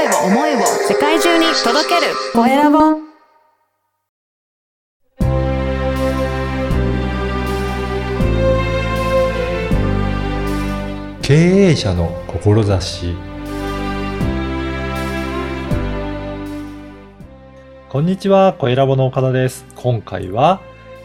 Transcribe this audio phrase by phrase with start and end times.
[0.00, 2.78] 声を、思いを世界中に届けるコエラボ。
[11.20, 13.14] 経営者の志
[17.90, 19.66] こんにちは、コエラボの岡田です。
[19.76, 20.60] 今回は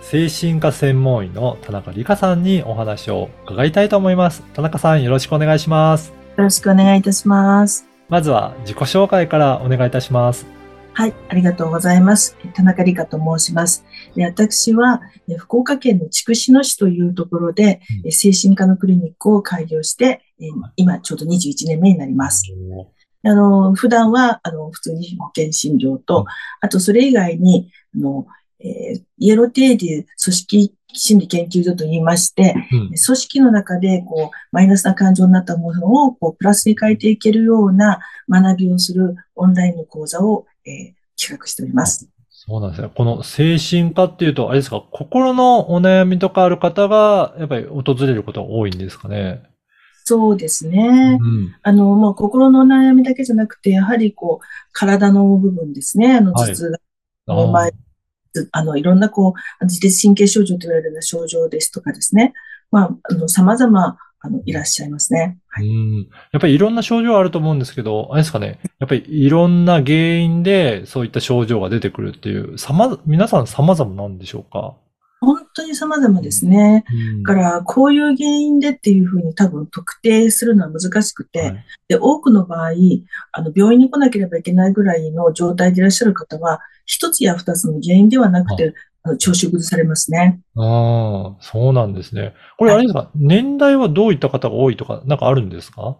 [0.00, 4.42] 精神科専門医の田中理香さんにお話を伺いたいと思います。
[4.54, 6.14] 田中さんよろしくお願いします。
[6.36, 7.87] よろしくお願いいたします。
[8.08, 10.46] まずは自己紹介からお願いいたします。
[10.94, 12.36] はい、ありがとうございます。
[12.54, 13.84] 田中理香と申します。
[14.16, 22.50] で私はえ福岡県の筑紫野市というところでうんえ精神科のクリニックを開業して、え今ちょうど21年目になります。
[23.24, 26.24] あの、普段は、あの、普通に保険診療うんと、
[26.60, 28.26] あとそれ以外に、あの、
[28.60, 42.08] えーイエローテーディ組織心理研究所と言いまして、うん組織の中で、こう、マイナスな感情になったものを、こう、プラスに変えていけるような学びをするオンラインの講座を、えー企画しております。
[42.30, 42.90] そうなんですね。
[42.94, 49.42] この精神科っていうと、あれですか、心のお悩みとかある方が、やっぱり訪れることが多いんですかね？
[50.04, 51.16] そうですうね。
[51.16, 51.20] ん。
[51.60, 56.14] あの、もう心の悩みだけじゃなくて、やはりこう、体の部分ですね。
[56.14, 56.78] あの、はい頭痛が
[57.26, 57.72] あめまい
[58.52, 62.32] あの、いろんなこう、自律神経症状と言われるような症状ですとかですね。
[62.70, 65.38] まあ、あの、様々、あの、いらっしゃいますね。
[65.48, 65.68] はい。
[65.68, 66.08] うん。
[66.32, 68.58] やっぱりいろんな症状あると思うんですけど、あれですかね。
[68.80, 74.74] やっぱりいろんな原因でそういった症状が出てくるっていう、様、皆さん様々なんでしょうか？
[75.58, 76.84] 当に様々ですね。
[76.90, 82.70] うんだから、こういう原因でっていうふうに多分特定するのは難しくて、はいで、多くの場合、
[83.32, 90.40] あの、病院に来なければいけないぐらいの状態でいらっしゃる方は、一つや二つの原因ではなくて、あの調子を崩されますね。
[90.56, 92.34] ああ、そうなんですね。
[92.58, 95.96] これあれですか、年代はどういった方が多いとか、なんかあるんですか？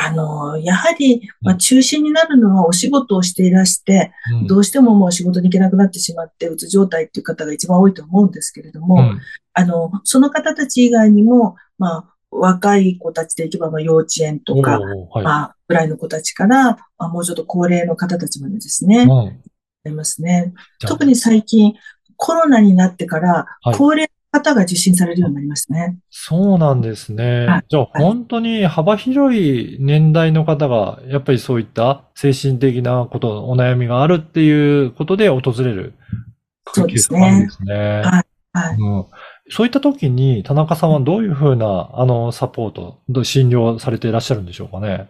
[0.00, 4.46] あの、やはり、まあ、中心になるのはお仕事をしていらして、うん。
[4.46, 9.20] どうしてももう仕事に行けなくなってしまって、うつ状態っていう方が一番多いと思うんですけれども、うん。
[9.54, 15.24] あの、その方たち以外にも、まあ、若い子たちでいけば、まあ、幼稚園とか、はい。
[15.24, 19.10] まあ、ぐらいの子たちから、まあ、もうちょっと高齢の方たちまでですね、うん。
[19.10, 19.32] あ
[19.86, 20.54] りますね。
[20.86, 21.74] 特に最近、
[22.16, 25.98] コロナになってからはい、高齢の方が受診されるようになりましたね。
[26.10, 27.64] そうなんですねはい。
[27.68, 35.94] じゃあ本当に幅広い年代の方が、やっぱりそういった精神的なこと、お悩みがあるっていうことで訪れる
[36.72, 38.02] そうですねケースがあるんですね。
[38.52, 38.76] はい。
[38.78, 39.06] うん
[39.50, 45.08] そういった時に田中さんはどういうふうな、あの、サポート、診療されていらっしゃるんでしょうかね。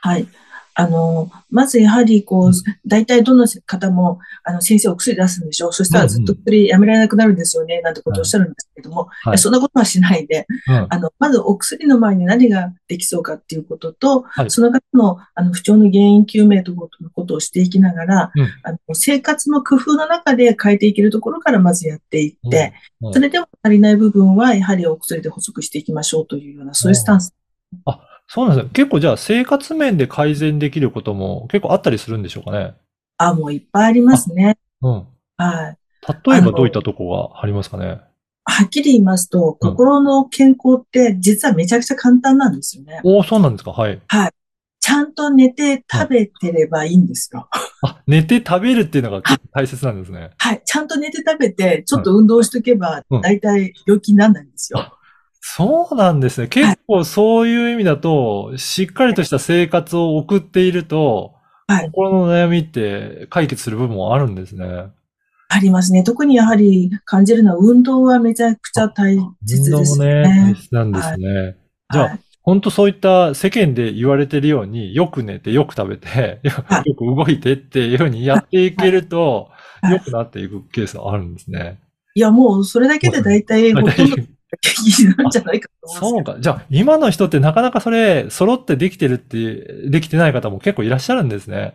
[0.00, 0.26] はい。
[0.74, 2.52] あの、まずやはり、こう
[2.86, 5.72] 大体どの方も、あの、先生お薬出すんでしょ？
[5.72, 9.38] そしたらずっと薬やめられなくなるんですよね、なんてことをおっしゃるんですけども、はい。
[9.38, 10.86] そんなことはしないで、うん。
[10.88, 14.50] あの、まずお薬の前に何ができそうかっていうことと、はい。
[14.50, 18.42] その方のあの不調の原因究明ということをしていきながら、うん。
[18.62, 23.08] あの生活の工夫の中で変えていけるところからまずやっていって、うん。
[23.08, 23.12] うん。
[23.14, 27.34] それでも足りない部分はやはりお薬で補足していきましょうというような、そういうスタンス。
[28.32, 28.70] そうなんですよ。
[28.72, 32.74] 結構じゃあ生活面で改善できることも結構あったりするんでしょうかね？
[33.16, 34.56] あ、もういっぱいありますね。
[34.82, 35.06] うん。
[35.36, 35.76] はい。
[36.30, 38.00] 例えばどういったとこがありますかね？
[38.44, 43.00] はっきり言いますと、うん心の健康って実はめちゃくちゃ簡単なんですよね。
[43.02, 43.72] おお、そうなんですか。
[43.72, 44.00] はい。
[44.78, 47.48] ちゃんと寝て食べてればいいんですよ。
[47.82, 50.30] あ、寝て食べるっていうのが大切なんですね。
[50.38, 50.62] はい。
[50.64, 54.96] ちゃんと寝て食べて、ちょっと運動しとけばうん、大体病気にならないんですよ。
[55.40, 56.48] そうなんですね。
[56.48, 61.34] 結構そういう意味だと、しっかりとした生活を送っていると、
[61.66, 64.88] はい心の悩みって解決する部分もあるんですね。
[65.48, 66.02] ありますね。
[66.02, 70.54] 特にやはり感じるのは運動はめちゃくちゃ大切です運動もね、ね大。
[70.56, 71.56] 切なんですね。
[71.92, 79.60] じゃあはい本当そういった世間で言われてるように、よく寝て、よく食べて、 よく動いてっていうふうにやっていけると、はい
[79.94, 81.78] 良くなっていくケースがあるんですね。
[82.14, 84.16] いや、もうそれだけで大体ほとんど
[84.62, 86.32] 元気なんじゃないかと思うんですけど。
[86.32, 86.40] そうか。
[86.40, 91.74] じゃあ、今の人ってなかなかそれ、揃ってできてるって、できてない方も結構いらっしゃるんですね。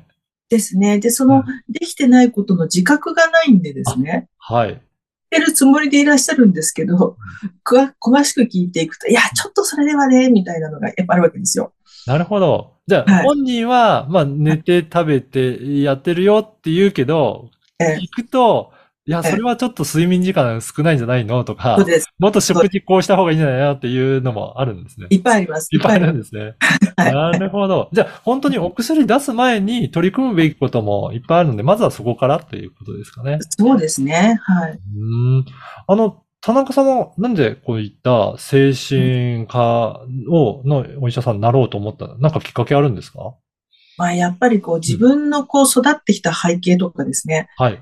[0.49, 0.99] ですね。
[0.99, 4.27] で、そうんの、できてないことの自覚がないんでですね。
[4.37, 4.81] はい。
[5.29, 7.17] てるつもりでいらっしゃるんですけど、
[7.63, 11.73] 詳しく聞いていくと、いや、ちょっとそれではね、みたいなのがやっぱあるわけですよ。
[12.07, 12.73] なるほど。
[12.87, 17.49] じゃあ、はい本人は、まあ、寝て食べてやってるよって言うけど、
[17.79, 18.71] ええ聞くと、
[19.07, 21.43] いや、ええそれはちょっと睡眠時間少ないんじゃないの？
[21.43, 21.77] とか。
[22.17, 23.71] もっと食事こうした方がいいんじゃないの？
[23.73, 25.07] っていうのもあるんですね。
[25.11, 25.69] いっぱいあります。
[25.71, 26.55] いっぱいあるんでですね。
[26.97, 27.89] はいなるほど。
[27.91, 33.37] じゃあ、本当にお薬出す前に取り組むべきこともいっぱいあるので、まずはそこからっていうことですかね。
[33.41, 33.49] す。
[33.59, 34.39] そうですね。
[34.41, 34.71] はい。
[34.71, 35.45] うーん。
[35.87, 43.35] あの、田中さんはなんでこういった精神科を、のお医者さんになろうと思ったなんかきっかけあるんですか？
[43.97, 47.81] まあ、やっぱりこう自分のこう育ってきた背景とかですね、はい。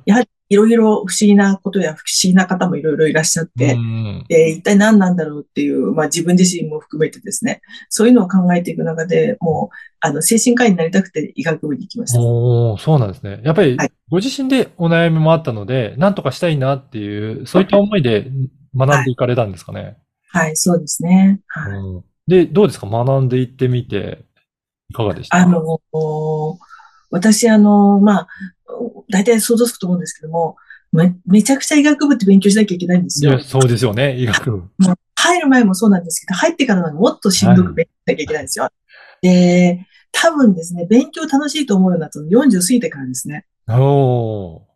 [0.53, 12.21] いろいろ不思議なことや不思議な方もいろいろいらっしゃって、うんで、一体何なんだろうっていう、まあ自分自身も含めてですね、そういうのを考えていく中で、もう、あの、精神科医になりたくて医学部に行きました。
[12.21, 13.41] おーそうなんですね。
[13.43, 18.31] やっぱりはい、ご自身でお悩みもあったので、なんとかしたいなっていう、そういった思いで
[18.75, 19.97] 学んでいかれたんですかね？
[20.29, 21.41] はい、そうですね。
[21.47, 21.71] はい。
[21.73, 22.87] うんで、どうですか？
[22.87, 24.23] 学んでいってみて、
[24.89, 25.39] いかがでした？
[25.39, 25.79] あの、
[27.11, 28.27] 私、あの、まあ、
[29.09, 30.55] 大体想像つくと思うんですけども、
[30.91, 33.39] め、めちゃくちゃ医学部って勉強しなきゃいけないんですよいや、。
[33.41, 34.63] そうですよね、医学部。
[35.15, 38.69] 入る前もそうなんですけど、入ってからもっとしんどく勉強しなきゃいけないんですよ。
[39.21, 43.45] で、多分ですね、勉強楽しいと思うようになったの40過ぎてからですね。
[43.67, 44.73] おー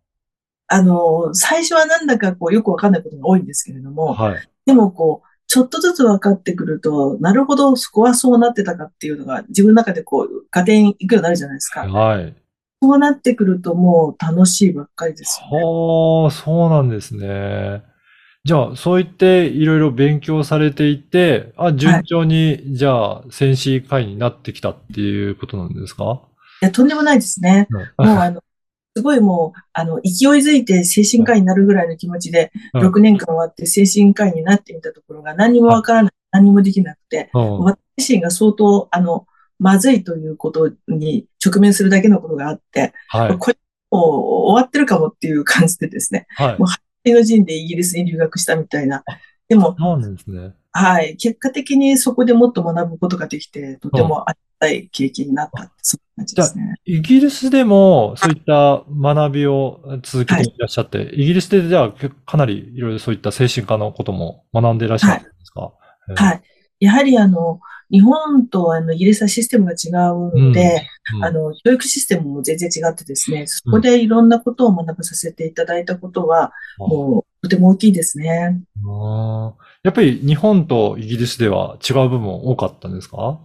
[0.69, 4.49] あの、最初はなんだかこうよくわかんないことが多いんですけれども、はい。
[4.65, 11.87] でもこう、ちょっとずつ分かってくると、なるほど、そこはそうなってたかっていうのが自分の中でこう、加点いくようになるじゃないですか。
[11.87, 12.35] はい。
[12.81, 15.63] そうなってくるともう楽しいばっかりですよね。
[15.63, 17.83] はあ、そうなんですね。
[18.45, 26.21] じゃあ、そう言っていろいろ勉強されていて、あ、順調に、じゃあ、戦士会になってきたっていうことなんですか？
[26.61, 27.67] いや、とんでもないですね。
[27.71, 28.41] もうあの、
[28.95, 39.25] すごいもう、あの、勢いづいて精神科医になるぐらいの気持ちで、うん6年間終わって精神科医になってみたところが何にもわからない、何にもできなくて、うん私自身が相当、あの、
[39.59, 43.37] まずいということに直面するだけのことがあって、はい。
[43.37, 43.57] これ
[43.91, 46.65] もう終わってるかもっていう感じでですね、はいも。
[46.65, 46.67] う
[47.13, 49.03] の陣でイギリスに留学したみたいな。
[49.47, 50.53] でも、そうなんですね。
[50.73, 56.75] はい、結果的にそこでもっと学ぶことができて、とてもありがたい経験になった、そんな感じですね。
[56.85, 61.93] イギリスでもそういった学びを続けていらっしゃって、イギリスでじゃあ
[62.25, 65.71] かなりいろいろそういった精神科のことも学んでいらっしゃるんですか？
[66.15, 66.41] はい。
[66.79, 71.23] やはりあの、日本とあの、イギリスはシステムが違うので、うん。
[71.23, 78.61] あの、教育システムも全然違ってですね、そこでいろんなことを学ばさせていただいたことは、もう、とても大きいですね。
[79.83, 83.39] やっぱり日本とイギリスでは違う部分多かったんですか？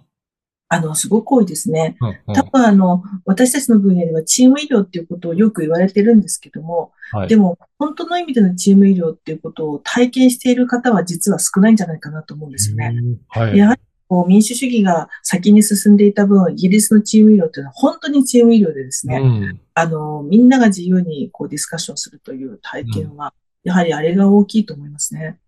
[0.69, 1.99] あの、すごく多いですね。
[2.01, 2.35] うんうん。
[2.35, 7.29] 多分あの、私たちの分野ではチーム医療っていうことをよく言われてるんですけども、はい。
[7.29, 12.97] でも、本当の意味でのチーム医療っていうことを体験している方は実は少ないんじゃないかなと思うんですよね。
[12.97, 13.19] うん。
[13.29, 13.59] はい。
[13.59, 13.81] やはり
[14.13, 19.61] こう民主主義が先に進んでいた分、イギリスのチーム医療っていうのは本当にチーム医療でですね、うん。
[19.73, 23.33] あの、みんなが自由にこうディスカッションするという体験は、
[23.65, 25.39] やはりあれが大きいと思いますね。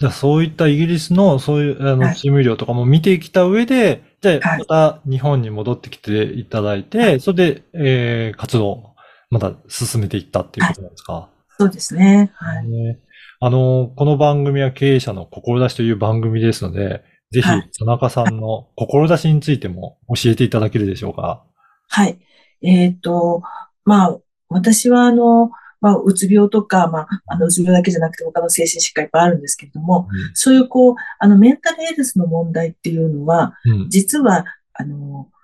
[0.00, 2.08] じゃあそういったイギリスのそういうあはい。
[2.08, 4.58] のチーム医療とかも見てきた上で、じゃあはい。
[4.58, 8.94] また日本に戻ってきていただいて、それで、えー活動を
[9.30, 11.28] また進めていったっていうことなんですか？
[11.56, 12.32] そうですね。
[12.34, 12.66] はい。
[12.66, 12.98] ね。
[13.38, 21.44] あの、この番組は経営者の志という番組ですので、ぜひはい、田中さんの志についても教えていただけるでしょうか？
[21.88, 22.18] はい。
[22.62, 23.42] えっと、
[23.84, 33.72] まあ、私はあの、まあ、うつ病とか、まあ、あの、うつ病だけじゃなくて他の精神疾患いっぱいあるんですけれども、そういうこう、あの、メンタルヘルスの問題っていうのは、うん。
[33.72, 35.37] うん実は、あの、チ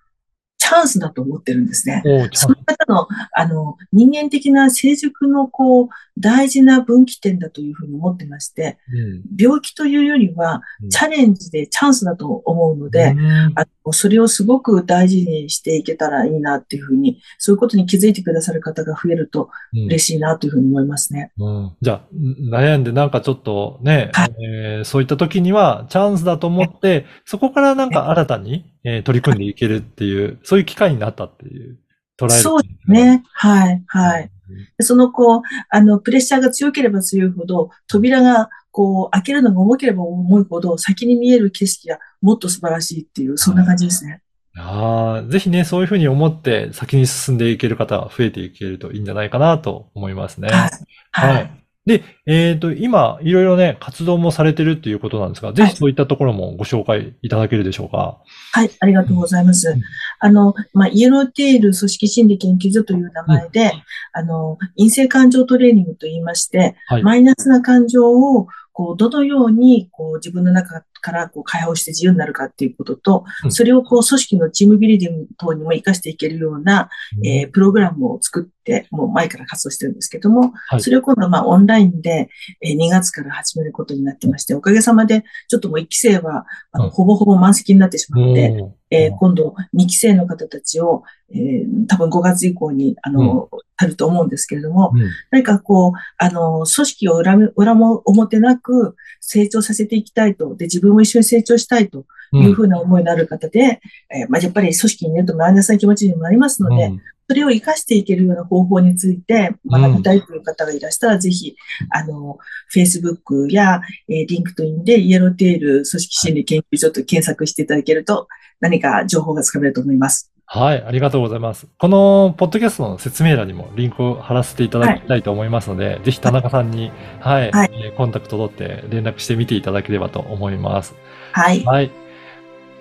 [0.75, 2.03] ャンスだと思ってるんんですね。
[2.32, 9.23] その方の、あの、人間的な成熟の、こう、大事な分岐点だというふうに思ってまして、うん。
[9.37, 13.53] 病気というよりはうん、チャレンジでチャンスだと思うので、うん。
[13.56, 19.84] あの、それをすごく大事にしていけたらいいなっていうふうに、そういうことに気づいてくださる方が増えるとうん。
[19.87, 21.32] 嬉しいなというふうに思いますね。
[21.39, 21.72] うん。
[21.82, 31.79] じゃあ、ん悩んでなんかちょっとね、はえーそういった時にはチャンスだと思って、そこからなんか新たに、えー取り組んでいけるっていう、そういう機会になったっていう、
[32.19, 32.31] 捉える。
[32.34, 33.24] そうですね。
[33.32, 34.31] はい、はい。
[34.79, 44.20] でその、こう、あの、プレッシャーが強ければ強いほど、扉が、こう、開けるのが重ければ重いほど、先に見える景色がもっと素晴らしいっていう、そんな感じですね。
[44.56, 50.48] ああ、ぜひね、そういうふうに思って先に進んでいける方が増えていけるといいんじゃないかなと思いますね。
[50.48, 50.70] はい。
[51.10, 51.64] ははいい。
[51.86, 58.22] で、えっと、今、いろいろね、活動もされてるっていうことなんですが、ぜひそういったところもご紹介いただけるでしょうか。
[58.53, 59.69] はい、ありがとうございます。
[59.69, 59.81] うん。
[60.20, 63.72] あの、まあ、イエローテール組織心理研究所という名前で、
[64.14, 67.03] あの、陰性感情トレーニングと言いまして、はい。
[67.03, 73.53] マイナスな感情を、こう、どのように、こう、自分の中から、こう、解放して自由になるかっていうこととう、ん。
[73.53, 76.88] それを、こう、組織のチームビルディング等にも活かしていけるような、
[77.22, 78.54] えープログラムを作って、
[78.91, 80.81] もう前から活動してるんですけども、はい。
[80.81, 82.29] それを今度はまあオンラインで、
[82.61, 86.91] えー2月から始めることになってまして、おかげさまで、ちょっともう1期生は、あの、うん。
[86.91, 91.03] ほぼほぼ満席になってしまって、えー今度2期生の方たちを、
[91.33, 95.11] えー多分5月以降に、あの、あると思うんですけれども、うん。
[95.31, 103.81] 何かこう、あの、組織を裏め裏も表なく成長させていきたいと、で、自分も一緒に成長したいというふうな思いのある方で、
[104.11, 111.56] えーまあ、やっぱり組織にいるとマイナスな気持ちにもなりますので、うんそれを活かしていけるような方法について学びたいという方がいらしたら、ぜひ、
[111.90, 112.38] あの、
[112.74, 118.28] Facebook や、えー、LinkedIn でイエローテール組織心理研究所と検索していただけると、
[118.60, 120.31] 何か情報がつかめると思います。
[120.46, 121.66] はい、ありがとうございます。
[121.78, 130.94] このポッドキャストの説明欄にもリンクを貼らせていただきたいと思いますので、ぜひ田中さんに、はい、はいえーコンタクト取って連絡してみていただければと思います。
[131.32, 131.64] はい。
[131.64, 131.90] はい。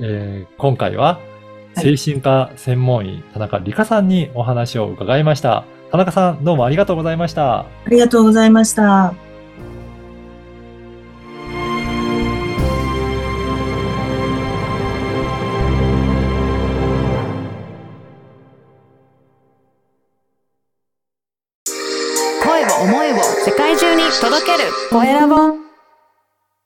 [0.02, 1.33] えー今回は、はい
[1.76, 5.66] 精神科専門医、田中理香さんにお話を伺いました。
[5.92, 7.60] 田中さん、どうもありがとうございました。
[7.60, 9.33] ありがとうございました。